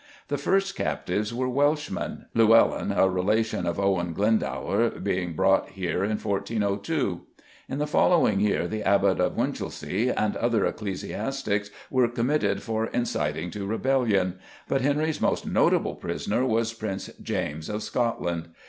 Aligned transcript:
The 0.29 0.37
first 0.39 0.75
captives 0.75 1.31
were 1.31 1.47
Welshmen 1.47 2.25
Llewellyn, 2.33 2.91
a 2.91 3.07
relation 3.07 3.67
of 3.67 3.79
Owen 3.79 4.13
Glendower, 4.13 4.89
being 4.89 5.33
brought 5.33 5.69
here 5.69 6.03
in 6.03 6.17
1402. 6.17 7.21
In 7.69 7.77
the 7.77 7.85
following 7.85 8.39
year 8.39 8.67
the 8.67 8.81
Abbot 8.81 9.19
of 9.19 9.37
Winchelsea 9.37 10.09
and 10.09 10.35
other 10.37 10.65
ecclesiastics 10.65 11.69
were 11.91 12.07
committed 12.07 12.63
for 12.63 12.87
inciting 12.87 13.51
to 13.51 13.67
rebellion, 13.67 14.39
but 14.67 14.81
Henry's 14.81 15.21
most 15.21 15.45
notable 15.45 15.93
prisoner 15.93 16.43
was 16.47 16.73
Prince 16.73 17.11
James 17.21 17.69
of 17.69 17.83
Scotland. 17.83 18.47